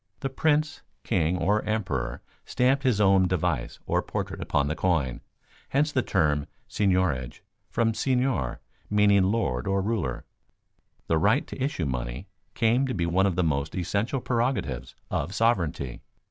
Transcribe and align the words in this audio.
The 0.21 0.31
prince, 0.31 0.81
king, 1.03 1.37
or 1.37 1.63
emperor 1.63 2.23
stamped 2.43 2.81
his 2.81 2.99
own 2.99 3.27
device 3.27 3.77
or 3.85 4.01
portrait 4.01 4.41
upon 4.41 4.67
the 4.67 4.75
coin; 4.75 5.21
hence 5.69 5.91
the 5.91 6.01
term 6.01 6.47
seigniorage 6.67 7.41
from 7.69 7.93
seignior 7.93 8.57
(meaning 8.89 9.25
lord 9.25 9.67
or 9.67 9.79
ruler). 9.79 10.25
The 11.05 11.19
right 11.19 11.45
to 11.45 11.63
issue 11.63 11.85
money 11.85 12.25
came 12.55 12.87
to 12.87 12.95
be 12.95 13.05
one 13.05 13.27
of 13.27 13.35
the 13.35 13.43
most 13.43 13.75
essential 13.75 14.21
prerogatives 14.21 14.95
of 15.11 15.35
sovereignty. 15.35 16.01